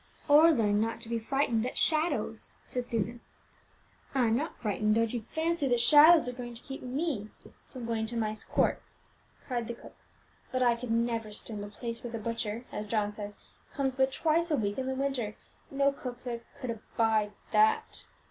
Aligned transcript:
"Or 0.27 0.49
learn 0.51 0.81
not 0.81 0.99
to 1.01 1.09
be 1.09 1.19
frightened 1.19 1.63
at 1.67 1.77
shadows," 1.77 2.55
said 2.65 2.89
Susan. 2.89 3.21
"I'm 4.15 4.35
not 4.35 4.57
frightened; 4.59 4.95
don't 4.95 5.13
you 5.13 5.21
fancy 5.29 5.67
that 5.67 5.79
shadows 5.79 6.27
keep 6.65 6.81
me 6.81 7.29
from 7.69 7.85
going 7.85 8.07
to 8.07 8.15
Myst 8.17 8.49
Court," 8.49 8.81
cried 9.45 9.67
the 9.67 9.75
cook. 9.75 9.95
"But 10.51 10.63
I 10.63 10.75
could 10.75 10.89
never 10.89 11.31
stand 11.31 11.63
a 11.63 11.67
place 11.67 12.03
where 12.03 12.11
the 12.11 12.17
butcher 12.17 12.65
as 12.71 12.87
John 12.87 13.13
says 13.13 13.35
comes 13.73 13.93
but 13.93 14.11
twice 14.11 14.49
a 14.49 14.55
week 14.57 14.79
in 14.79 14.87
the 14.87 14.95
winter; 14.95 15.35
no 15.69 15.91
cook 15.91 16.17
could 16.55 16.69
abide 16.71 17.33
that." 17.51 18.05